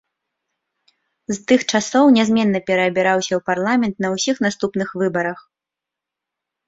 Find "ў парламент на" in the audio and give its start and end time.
3.35-4.15